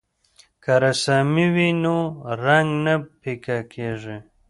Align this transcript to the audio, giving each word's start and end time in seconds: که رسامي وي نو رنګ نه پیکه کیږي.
که 0.63 0.73
رسامي 0.83 1.47
وي 1.55 1.69
نو 1.83 1.97
رنګ 2.43 2.69
نه 2.85 2.93
پیکه 3.21 3.57
کیږي. 3.71 4.17